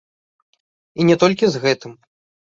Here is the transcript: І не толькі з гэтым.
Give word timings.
І 1.03 1.07
не 1.11 1.15
толькі 1.25 1.45
з 1.53 1.63
гэтым. 1.69 1.91